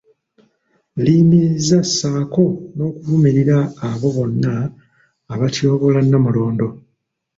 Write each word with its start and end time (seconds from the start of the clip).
Liyimiriza 1.03 1.77
ssaako 1.87 2.45
n'okuvumirira 2.75 3.57
abo 3.89 4.07
bonna 4.15 4.53
abatyoboola 5.33 5.99
Nnamulondo 6.03 6.67